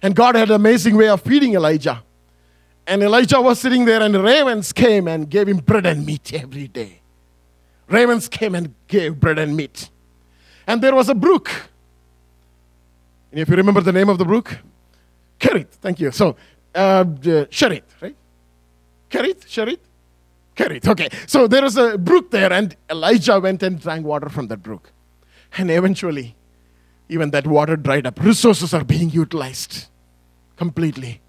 [0.00, 2.02] And God had an amazing way of feeding Elijah.
[2.86, 6.68] And Elijah was sitting there, and ravens came and gave him bread and meat every
[6.68, 7.00] day.
[7.88, 9.90] Ravens came and gave bread and meat.
[10.66, 11.50] And there was a brook.
[13.32, 14.58] And if you remember the name of the brook,
[15.40, 16.12] Kerith, thank you.
[16.12, 16.36] So,
[16.74, 17.04] uh,
[17.50, 18.16] Cherith, right?
[19.10, 19.80] Kerith, Cherith?
[20.54, 21.08] Kerith, okay.
[21.26, 24.92] So there was a brook there, and Elijah went and drank water from that brook.
[25.56, 26.36] And eventually,
[27.08, 28.22] even that water dried up.
[28.22, 29.86] Resources are being utilized
[30.56, 31.20] completely.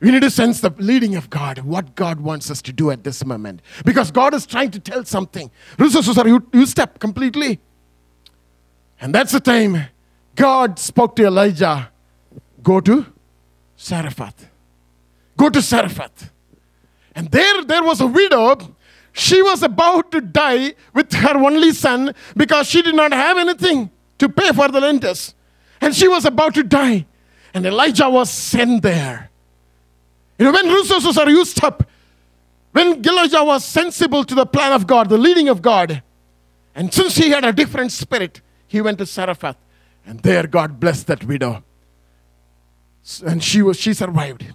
[0.00, 3.04] We need to sense the leading of God, what God wants us to do at
[3.04, 3.60] this moment.
[3.84, 5.50] Because God is trying to tell something.
[5.78, 7.60] Resources are used up completely.
[9.00, 9.88] And that's the time
[10.36, 11.90] God spoke to Elijah
[12.62, 13.06] go to
[13.78, 14.48] Zarephath.
[15.36, 16.30] Go to Zarephath.
[17.14, 18.76] And there, there was a widow.
[19.12, 23.90] She was about to die with her only son because she did not have anything
[24.18, 25.34] to pay for the renters.
[25.80, 27.06] And she was about to die.
[27.52, 29.30] And Elijah was sent there
[30.40, 31.86] you know, when resources are used up,
[32.72, 36.02] when Elijah was sensible to the plan of God, the leading of God,
[36.74, 39.58] and since he had a different spirit, he went to Zarephath,
[40.06, 41.62] and there God blessed that widow.
[43.22, 44.46] And she was she survived.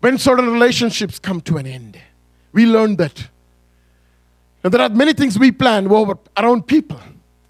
[0.00, 2.00] When certain relationships come to an end,
[2.52, 3.28] we learn that.
[4.64, 7.00] And there are many things we plan over around people.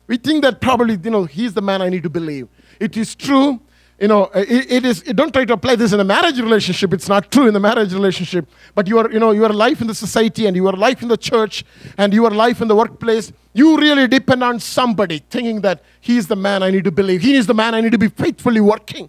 [0.06, 2.48] We think that probably, you know, he's the man I need to believe.
[2.80, 3.60] It is true
[4.02, 6.92] you know, it, it is, don't try to apply this in a marriage relationship.
[6.92, 8.48] It's not true in the marriage relationship.
[8.74, 11.64] But your, you know, your life in the society and your life in the church
[11.96, 16.34] and your life in the workplace, you really depend on somebody thinking that he's the
[16.34, 17.20] man I need to believe.
[17.20, 19.08] He is the man I need to be faithfully working.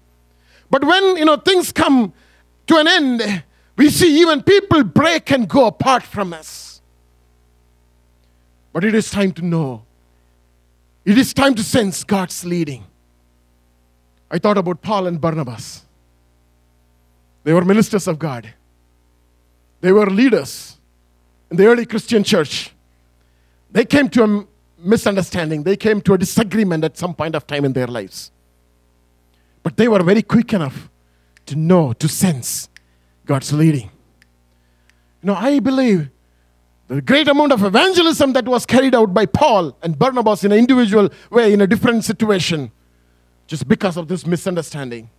[0.70, 2.14] But when, you know, things come
[2.68, 3.44] to an end,
[3.76, 6.82] we see even people break and go apart from us.
[8.72, 9.84] But it is time to know.
[11.06, 12.86] It is time to sense God's leading.
[14.32, 15.84] I thought about Paul and Barnabas.
[17.44, 18.54] They were ministers of God,
[19.82, 20.78] they were leaders
[21.52, 22.72] in the early Christian church.
[23.70, 27.66] They came to a misunderstanding, they came to a disagreement at some point of time
[27.66, 28.32] in their lives.
[29.62, 30.90] But they were very quick enough
[31.48, 32.70] to know, to sense
[33.26, 33.90] God's leading.
[35.22, 36.10] You know, I believe
[36.88, 40.60] the great amount of evangelism that was carried out by Paul and Barnabas in an
[40.60, 42.72] individual way, in a different situation,
[43.48, 45.10] just because of this misunderstanding.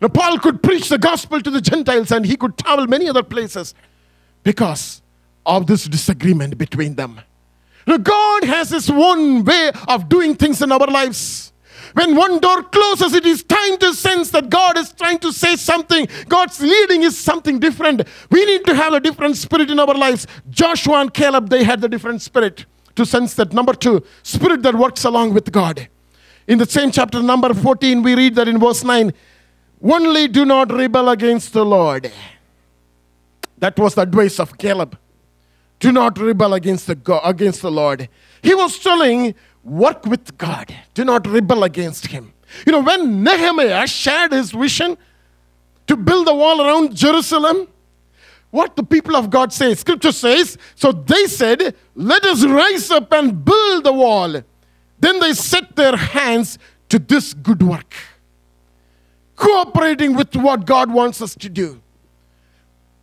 [0.00, 3.22] Now, Paul could preach the gospel to the Gentiles and he could travel many other
[3.22, 3.74] places
[4.42, 5.02] because
[5.46, 7.20] of this disagreement between them.
[7.86, 11.51] Now, God has His own way of doing things in our lives.
[11.94, 15.56] When one door closes, it is time to sense that God is trying to say
[15.56, 16.06] something.
[16.28, 18.02] God's leading is something different.
[18.30, 20.26] We need to have a different spirit in our lives.
[20.50, 23.52] Joshua and Caleb, they had the different spirit to sense that.
[23.52, 25.88] Number two, spirit that works along with God.
[26.46, 29.12] In the same chapter, number 14, we read that in verse 9
[29.82, 32.10] only do not rebel against the Lord.
[33.58, 34.96] That was the advice of Caleb.
[35.80, 38.08] Do not rebel against the, God, against the Lord.
[38.42, 40.74] He was telling, work with God.
[40.94, 42.32] Do not rebel against Him.
[42.66, 44.98] You know, when Nehemiah shared his vision
[45.86, 47.68] to build the wall around Jerusalem,
[48.50, 49.74] what the people of God say.
[49.74, 54.42] Scripture says, so they said, Let us rise up and build the wall.
[55.00, 56.58] Then they set their hands
[56.90, 57.94] to this good work,
[59.34, 61.80] cooperating with what God wants us to do.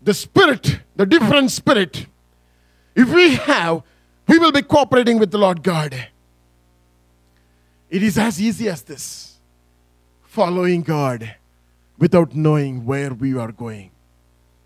[0.04, 2.06] The spirit, the different spirit,
[2.96, 3.82] if we have,
[4.28, 6.10] we will be cooperating with the Lord God.
[7.90, 9.38] It is as easy as this
[10.24, 11.36] following God
[11.98, 13.92] without knowing where we are going.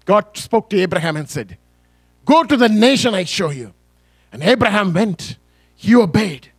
[0.06, 1.58] God spoke to Abraham and said,
[2.26, 3.74] Go to the nation I show you.
[4.32, 5.38] And Abraham went.
[5.76, 6.52] He obeyed.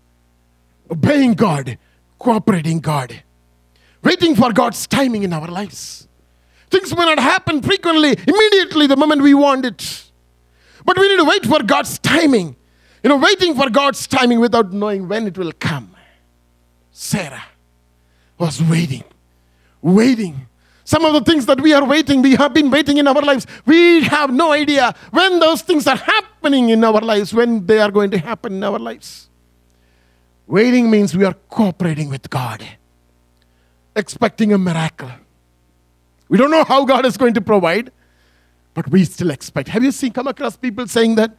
[0.91, 1.79] Obeying God,
[2.19, 3.23] cooperating God,
[4.03, 6.07] waiting for God's timing in our lives.
[6.71, 10.11] Things may not happen frequently, immediately, the moment we want it.
[10.85, 12.57] But we need to wait for God's timing.
[13.03, 15.94] You know, waiting for God's timing without knowing when it will come.
[16.95, 17.45] Sarah
[18.39, 19.05] was waiting,
[19.83, 20.47] waiting
[20.85, 23.47] some of the things that we are waiting, we have been waiting in our lives.
[23.65, 27.91] We have no idea when those things are happening in our lives, when they are
[27.91, 29.31] going to happen in our lives.
[30.47, 32.63] Waiting means we are cooperating with God,
[33.97, 35.11] expecting a miracle.
[36.29, 37.91] We don't know how God is going to provide,
[38.75, 39.69] but we still expect.
[39.69, 41.35] Have you seen come across people saying that?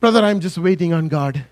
[0.00, 1.46] Brother, I'm just waiting on God.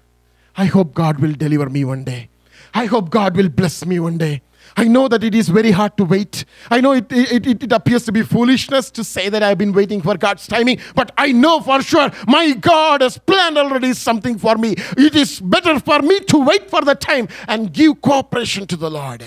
[0.59, 2.29] I hope God will deliver me one day.
[2.75, 4.43] I hope God will bless me one day.
[4.77, 6.45] I know that it is very hard to wait.
[6.71, 9.73] I know it, it, it, it, appears to be foolishness to say that I've been
[9.73, 14.39] waiting for God's timing, but I know for sure my God has planned already something
[14.39, 14.77] for me.
[14.97, 18.91] It is better for me to wait for the time and give cooperation to the
[18.91, 19.25] Lord.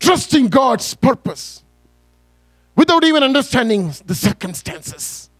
[0.00, 1.62] Trusting God's purpose
[2.74, 5.30] without even understanding the circumstances.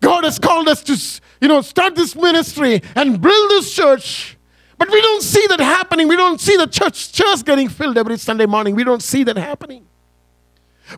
[0.00, 4.36] God has called us to, you know, start this ministry and build this church
[4.82, 6.08] but we don't see that happening.
[6.08, 8.74] We don't see the church church getting filled every Sunday morning.
[8.74, 9.86] We don't see that happening.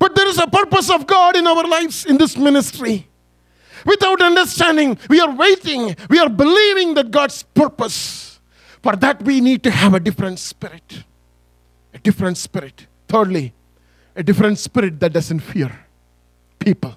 [0.00, 3.06] But there is a purpose of God in our lives in this ministry.
[3.84, 8.40] Without understanding, we are waiting, we are believing that God's purpose.
[8.82, 11.04] For that, we need to have a different spirit.
[11.92, 12.86] A different spirit.
[13.06, 13.52] Thirdly,
[14.16, 15.84] a different spirit that doesn't fear
[16.58, 16.96] people.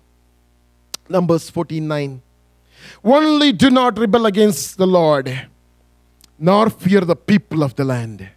[1.09, 2.21] Numbers 49.
[3.03, 5.49] Only do not rebel against the Lord
[6.39, 8.29] nor fear the people of the land.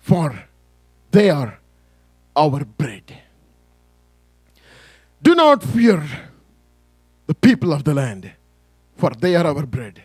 [0.00, 0.48] For
[1.10, 1.58] they are
[2.36, 3.18] our bread.
[5.22, 6.02] Do not fear
[7.26, 8.32] the people of the land,
[8.96, 10.02] for they are our bread.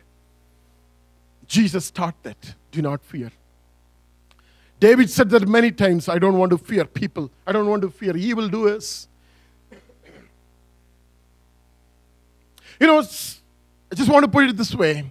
[1.48, 2.56] Jesus taught that.
[2.72, 3.32] Do not fear.
[4.80, 7.90] David said that many times I don't want to fear people, I don't want to
[7.90, 9.08] fear evildoers.
[12.80, 15.10] You know, I just want to put it this way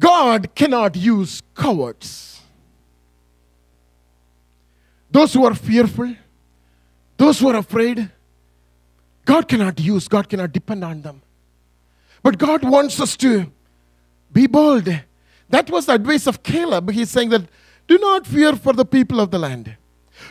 [0.00, 2.40] God cannot use cowards.
[5.10, 6.16] Those who are fearful,
[7.18, 8.10] those who are afraid,
[9.26, 11.20] God cannot use, God cannot depend on them.
[12.22, 13.52] But God wants us to
[14.32, 14.88] be bold.
[15.50, 16.90] That was the advice of Caleb.
[16.90, 17.42] He's saying that
[17.86, 19.76] do not fear for the people of the land.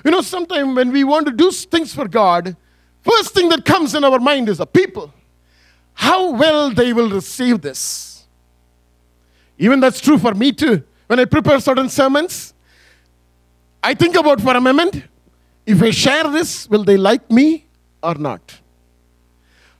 [0.03, 2.55] You know, sometimes when we want to do things for God,
[3.01, 5.13] first thing that comes in our mind is the people.
[5.93, 8.08] How well they will receive this.
[9.59, 10.83] Even that's true for me too.
[11.07, 12.53] When I prepare certain sermons,
[13.83, 15.03] I think about for a moment
[15.69, 17.67] if I share this, will they like me
[18.01, 18.59] or not?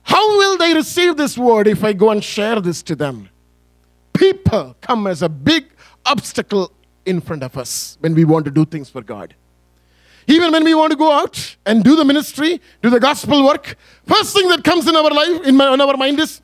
[0.02, 3.28] How will they receive this word if I go and share this to them?
[4.12, 5.66] People come as a big
[6.06, 6.70] obstacle
[7.04, 9.34] in front of us when we want to do things for God.
[10.28, 13.76] Even when we want to go out and do the ministry, do the gospel work,
[14.06, 16.40] first thing that comes in our life, in, my, in our mind is,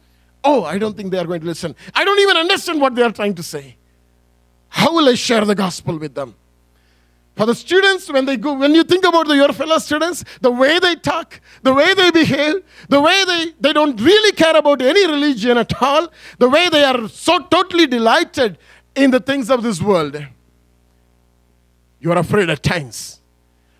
[0.48, 1.74] Oh, I don't think they are going to listen.
[1.92, 3.76] I don't even understand what they are trying to say.
[4.68, 6.36] How will I share the gospel with them?
[7.34, 10.52] For the students, when they go, when you think about the, your fellow students, the
[10.52, 14.80] way they talk, the way they behave, the way they, they don't really care about
[14.80, 16.06] any religion at all,
[16.38, 18.56] the way they are so totally delighted
[18.94, 20.24] in the things of this world,
[21.98, 23.20] you are afraid at times.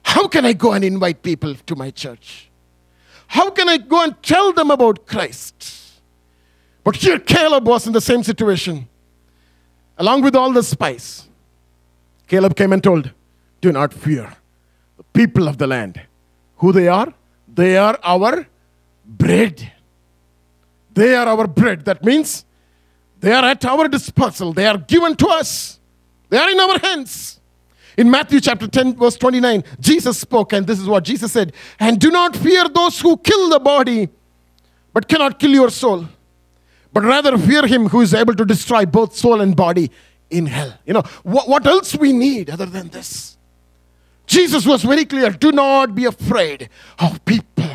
[0.02, 2.50] How can I go and invite people to my church?
[3.28, 5.85] How can I go and tell them about Christ?
[6.86, 8.86] But here Caleb was in the same situation,
[9.98, 11.28] along with all the spies.
[12.28, 13.10] Caleb came and told,
[13.60, 14.32] Do not fear
[14.96, 16.00] the people of the land.
[16.58, 17.12] Who they are?
[17.52, 18.46] They are our
[19.04, 19.72] bread.
[20.94, 21.84] They are our bread.
[21.86, 22.44] That means
[23.18, 24.52] they are at our disposal.
[24.52, 25.80] They are given to us.
[26.28, 27.40] They are in our hands.
[27.96, 31.98] In Matthew chapter 10, verse 29, Jesus spoke, and this is what Jesus said And
[31.98, 34.08] do not fear those who kill the body,
[34.92, 36.06] but cannot kill your soul
[36.96, 39.90] but rather fear him who is able to destroy both soul and body
[40.30, 40.72] in hell.
[40.86, 43.36] You know, what, what else we need other than this?
[44.24, 47.68] Jesus was very clear do not be afraid of people.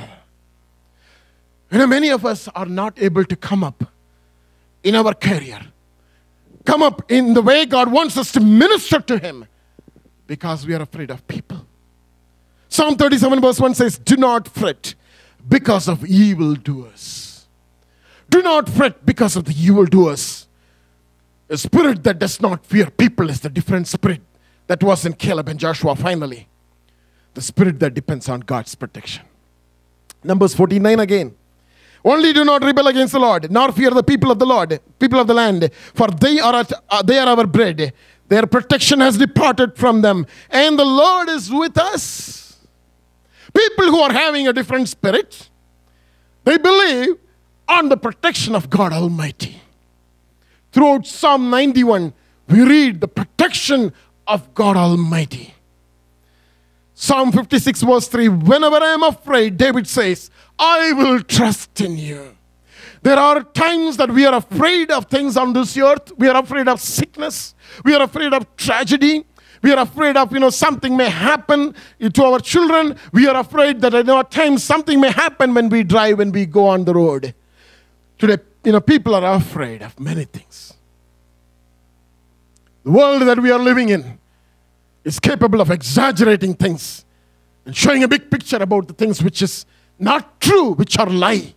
[1.69, 3.83] You know, many of us are not able to come up
[4.83, 5.59] in our career,
[6.65, 9.45] come up in the way God wants us to minister to Him
[10.25, 11.63] because we are afraid of people.
[12.69, 14.95] Psalm 37, verse 1 says, Do not fret
[15.47, 17.30] because of evildoers.
[18.31, 20.47] Do not fret because of the evildoers.
[21.49, 24.21] A spirit that does not fear people is the different spirit
[24.67, 26.47] that was in Caleb and Joshua finally.
[27.33, 29.25] The spirit that depends on God's protection.
[30.23, 31.35] Numbers 49 again.
[32.05, 35.19] Only do not rebel against the Lord, nor fear the people of the Lord, people
[35.19, 37.93] of the land, for they are, at, uh, they are our bread.
[38.27, 42.57] Their protection has departed from them, and the Lord is with us.
[43.53, 45.49] People who are having a different spirit,
[46.45, 47.17] they believe
[47.71, 49.61] on the protection of God Almighty.
[50.71, 52.13] Throughout Psalm 91,
[52.49, 53.93] we read the protection
[54.27, 55.53] of God Almighty.
[56.93, 62.37] Psalm 56, verse 3 Whenever I am afraid, David says, I will trust in you.
[63.03, 66.11] There are times that we are afraid of things on this earth.
[66.17, 67.55] We are afraid of sickness.
[67.83, 69.25] We are afraid of tragedy.
[69.63, 71.73] We are afraid of, you know, something may happen
[72.13, 72.97] to our children.
[73.11, 76.45] We are afraid that at our times something may happen when we drive, when we
[76.45, 77.33] go on the road.
[78.21, 80.75] Today, you know, people are afraid of many things.
[82.83, 84.19] The world that we are living in
[85.03, 87.03] is capable of exaggerating things
[87.65, 89.65] and showing a big picture about the things which is
[89.97, 91.55] not true, which are lie.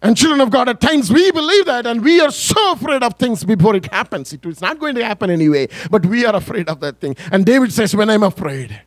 [0.00, 3.16] And children of God, at times we believe that and we are so afraid of
[3.16, 4.32] things before it happens.
[4.32, 7.16] It is not going to happen anyway, but we are afraid of that thing.
[7.30, 8.80] And David says, When I'm afraid,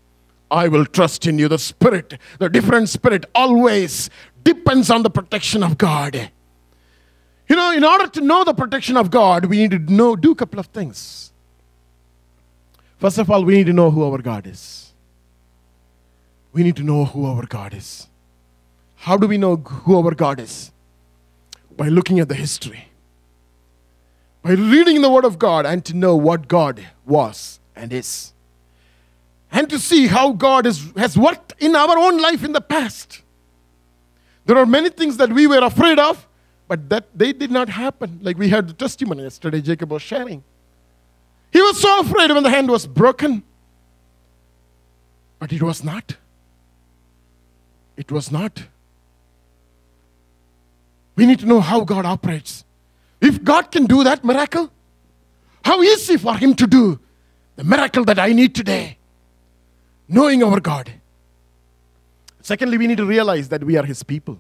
[0.50, 1.48] I will trust in you.
[1.48, 4.10] The spirit, the different spirit, always
[4.44, 6.32] depends on the protection of God.
[7.48, 10.32] You know, in order to know the protection of God, we need to know, do
[10.32, 11.32] a couple of things.
[12.98, 14.94] First of all, we need to know who our God is.
[16.52, 18.08] We need to know who our God is.
[18.98, 20.72] How do we know who our God is?
[21.76, 22.90] By looking at the history,
[24.42, 28.34] by reading the Word of God, and to know what God was and is,
[29.52, 33.22] and to see how God is, has worked in our own life in the past.
[34.50, 36.28] There are many things that we were afraid of,
[36.68, 38.18] but that they did not happen.
[38.24, 40.44] Like we heard the testimony yesterday, Jacob was sharing.
[41.54, 43.44] He was so afraid when the hand was broken.
[45.38, 46.16] But it was not.
[47.96, 48.64] It was not.
[51.16, 52.66] We need to know how God operates.
[53.22, 54.72] If God can do that miracle,
[55.64, 57.00] how easy for Him to do
[57.56, 58.98] the miracle that I need today,
[60.08, 60.92] knowing our God.
[62.42, 64.40] Secondly, we need to realize that we are His people.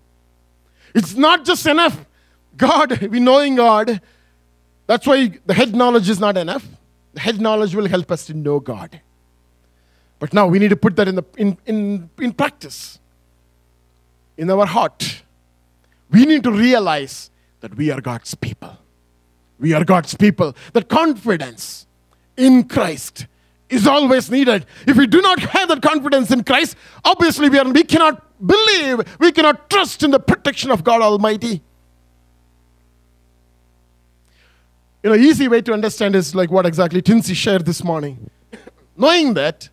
[0.95, 2.05] It's not just enough.
[2.57, 4.01] God, we knowing God,
[4.87, 6.67] that's why the head knowledge is not enough.
[7.13, 9.01] The head knowledge will help us to know God.
[10.19, 12.99] But now we need to put that in, the, in, in, in practice,
[14.37, 15.23] in our heart.
[16.11, 17.29] We need to realize
[17.61, 18.77] that we are God's people.
[19.59, 20.55] We are God's people.
[20.73, 21.85] That confidence
[22.35, 23.27] in Christ
[23.69, 24.65] is always needed.
[24.87, 29.01] If we do not have that confidence in Christ, obviously we, are, we cannot believe,
[29.19, 31.61] we cannot trust in the protection of God Almighty.
[35.03, 38.29] You know, easy way to understand is like what exactly Tinsy shared this morning.
[38.97, 39.69] Knowing that,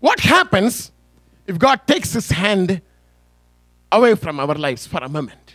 [0.00, 0.90] what happens
[1.46, 2.80] if God takes his hand
[3.92, 5.54] away from our lives for a moment?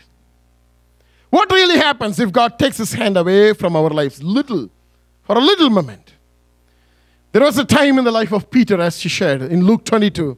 [1.30, 4.69] What really happens if God takes his hand away from our lives little,
[5.23, 6.13] for a little moment?
[7.32, 10.38] There was a time in the life of Peter, as she shared in Luke 22,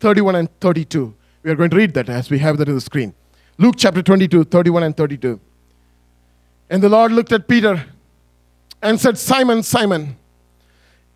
[0.00, 1.14] 31 and 32.
[1.42, 3.14] We are going to read that as we have that on the screen.
[3.58, 5.38] Luke chapter 22, 31 and 32.
[6.68, 7.84] And the Lord looked at Peter
[8.80, 10.16] and said, Simon, Simon,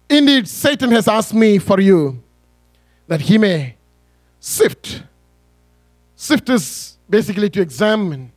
[0.09, 2.23] indeed Satan has asked me for you
[3.09, 3.75] that he may
[4.39, 5.03] sift.
[6.15, 8.31] Sift is basically to examine.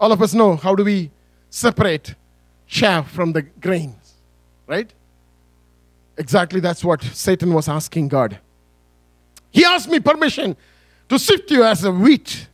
[0.00, 1.10] All of us know how do we
[1.48, 2.14] separate
[2.66, 4.14] chaff from the grains,
[4.66, 4.92] right?
[6.18, 8.38] Exactly that's what Satan was asking God.
[9.50, 10.56] He asked me permission
[11.08, 12.48] to sift you as a wheat.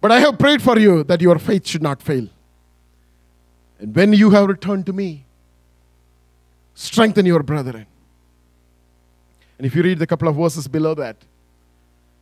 [0.00, 2.28] But I have prayed for you that your faith should not fail.
[3.78, 5.24] And when you have returned to me,
[6.74, 7.86] strengthen your brethren.
[9.58, 11.16] And if you read the couple of verses below that,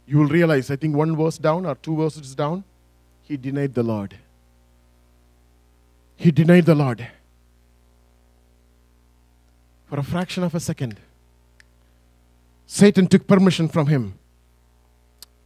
[0.07, 2.65] you will realize, I think one verse down or two verses down,
[3.23, 4.17] he denied the Lord.
[6.17, 7.09] He denied the Lord.
[9.95, 10.99] For a fraction of a second,
[12.67, 14.19] Satan took permission from him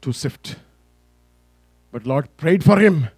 [0.01, 0.57] to sift.
[1.93, 3.09] But Lord prayed for him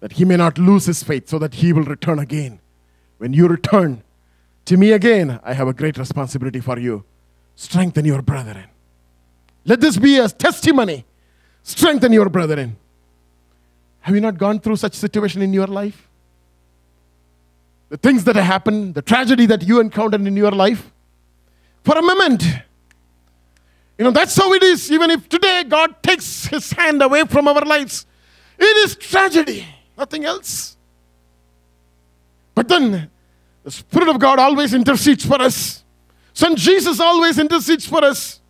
[0.00, 2.60] that he may not lose his faith, so that he will return again.
[3.16, 4.02] When you return
[4.66, 7.04] to me again, I have a great responsibility for you.
[7.54, 8.66] Strengthen your brethren.
[9.64, 11.06] Let this be a testimony
[11.62, 12.76] strengthen your brethren.
[14.00, 16.05] Have you not gone through such situation in your life?
[17.88, 20.90] The things that have happened, the tragedy that you encountered in your life,
[21.84, 22.44] for a moment.
[23.96, 24.90] You know, that's how it is.
[24.90, 28.06] Even if today God takes his hand away from our lives,
[28.58, 29.66] it is tragedy,
[29.96, 30.76] nothing else.
[32.54, 33.10] But then
[33.62, 35.84] the Spirit of God always intercedes for us.
[36.32, 38.40] Son Jesus always intercedes for us.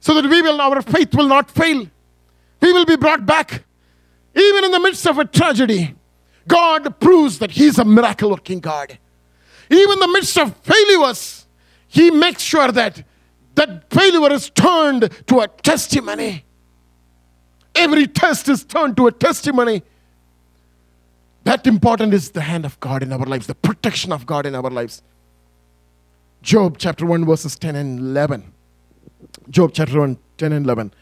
[0.00, 1.88] So that we will, our faith will not fail.
[2.60, 3.64] We will be brought back.
[4.34, 5.94] Even in the midst of a tragedy,
[6.46, 8.98] God proves that He's a miracle working God.
[9.70, 11.46] Even in the midst of failures,
[11.88, 13.04] He makes sure that
[13.54, 16.44] that failure is turned to a testimony.
[17.74, 19.82] Every test is turned to a testimony.
[21.44, 24.54] That important is the hand of God in our lives, the protection of God in
[24.54, 25.02] our lives.
[26.42, 28.52] Job chapter 1, verses 10 and 11.
[29.50, 30.92] Job chapter 1, 10 and 11.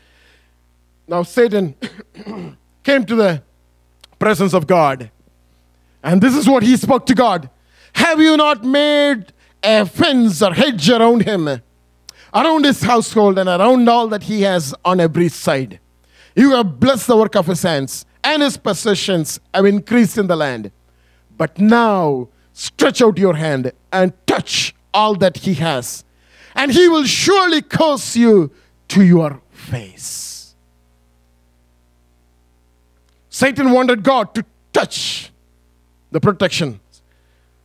[1.07, 1.75] Now Satan
[2.83, 3.43] came to the
[4.19, 5.11] presence of God,
[6.05, 7.51] and this is what he spoke to God
[7.95, 9.33] Have you not made
[9.63, 11.49] a fence or hedge around him,
[12.33, 15.81] around his household, and around all that he has on every side?
[16.37, 20.37] You have blessed the work of his hands, and his possessions have increased in the
[20.37, 20.71] land.
[21.37, 26.05] But now stretch out your hand and touch all that he has,
[26.55, 28.53] and he will surely curse you
[28.89, 30.55] to your face.
[33.31, 35.33] Satan wanted God to touch
[36.15, 36.79] the protection.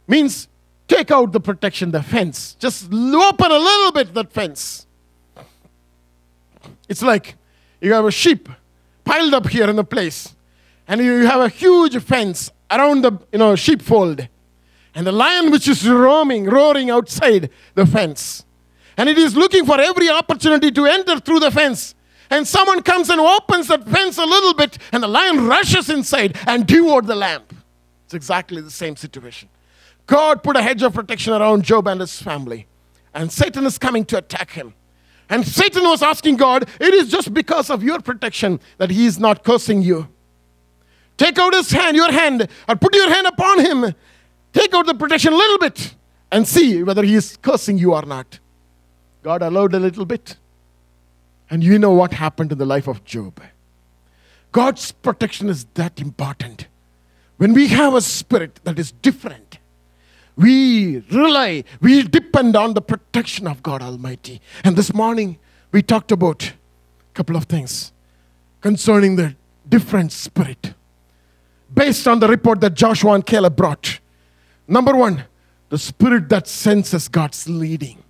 [0.08, 0.48] Means
[0.88, 2.56] take out the protection, the fence.
[2.56, 4.88] Just open a little bit that fence.
[6.90, 7.36] It's like
[7.80, 8.50] you have a sheep
[9.06, 10.36] piled up here in the place,
[10.88, 14.28] and you have a huge fence around the you know sheepfold,
[14.96, 18.44] and the lion which is roaming, roaring outside the fence,
[18.98, 21.94] and it is looking for every opportunity to enter through the fence.
[22.32, 26.36] And someone comes and opens that fence a little bit, and the lion rushes inside
[26.48, 27.44] and devoured the lamb.
[28.10, 29.50] It's exactly the same situation.
[30.08, 32.66] God put a hedge of protection around Job and his family,
[33.14, 34.74] and Satan is coming to attack him.
[35.30, 39.20] And Satan was asking God, It is just because of your protection that he is
[39.20, 40.08] not cursing you.
[41.18, 43.94] Take out his hand, your hand, or put your hand upon him.
[44.54, 45.94] Take out the protection a little bit
[46.32, 48.40] and see whether he is cursing you or not.
[49.22, 50.36] God allowed a little bit.
[51.48, 53.40] And you know what happened in the life of Job.
[54.52, 56.69] God's protection is that important.
[57.40, 59.60] When we have a spirit that is different,
[60.36, 64.42] we rely, we depend on the protection of God Almighty.
[64.66, 65.40] And this morning,
[65.72, 67.94] we talked about a couple of things
[68.60, 69.38] concerning the
[69.70, 70.74] different spirit
[71.74, 74.02] based on the report that Joshua and Caleb brought.
[74.68, 75.24] Number one,
[75.70, 78.04] the spirit that senses God's leading.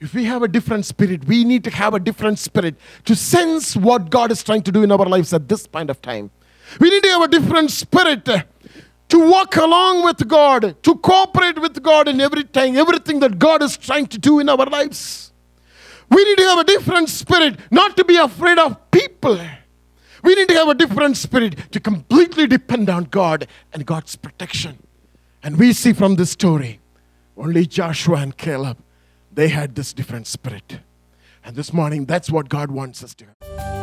[0.00, 2.74] If we have a different spirit, we need to have a different spirit
[3.04, 6.02] to sense what God is trying to do in our lives at this point of
[6.02, 6.32] time.
[6.80, 11.82] We need to have a different spirit to walk along with God, to cooperate with
[11.82, 15.32] God in everything, everything that God is trying to do in our lives.
[16.08, 19.38] We need to have a different spirit, not to be afraid of people.
[20.22, 24.78] We need to have a different spirit to completely depend on God and God's protection.
[25.42, 26.80] And we see from this story,
[27.36, 28.78] only Joshua and Caleb
[29.34, 30.80] they had this different spirit.
[31.44, 33.81] And this morning, that's what God wants us to have.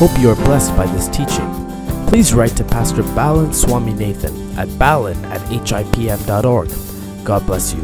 [0.00, 1.46] Hope you are blessed by this teaching.
[2.06, 6.70] Please write to Pastor Balan Swami Nathan at balan at hipm.org.
[7.22, 7.82] God bless you.